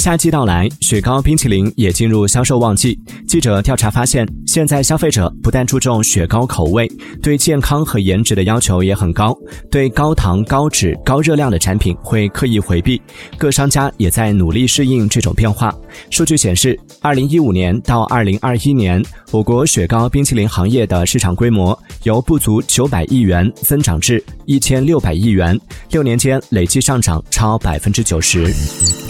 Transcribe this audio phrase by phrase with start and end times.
[0.00, 2.98] 夏季到来，雪糕冰淇淋也进入销售旺季。
[3.28, 6.90] 记者调查发现，现在消费者不但注重雪糕口味，
[7.22, 9.36] 对健康和颜值的要求也很高，
[9.70, 12.98] 对高糖、高脂、高热量的产品会刻意回避。
[13.36, 15.70] 各商家也在努力适应这种变化。
[16.08, 25.60] 数据显示，二零一五年到二零二一年，我国雪糕冰淇淋行业的市场规模由不足九百亿元增长至一千六百亿元，
[25.90, 28.50] 六年间累计上涨超百分之九十。